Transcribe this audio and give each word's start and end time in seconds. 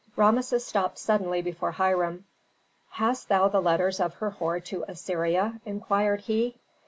Rameses 0.15 0.65
stopped 0.65 0.97
suddenly 0.97 1.43
before 1.43 1.73
Hiram. 1.73 2.25
"Hast 2.89 3.29
thou 3.29 3.49
the 3.49 3.61
letters 3.61 3.99
of 3.99 4.15
Herhor 4.15 4.59
to 4.61 4.83
Assyria?" 4.87 5.61
inquired 5.63 6.21
he. 6.21 6.55